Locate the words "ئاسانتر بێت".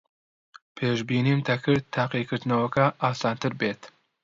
3.01-3.81